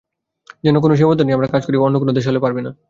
[0.63, 2.71] যেসব সীমাবদ্ধতা নিয়ে আমরা কাজ করি, অন্য কোনো দেশ হলে পারবে না।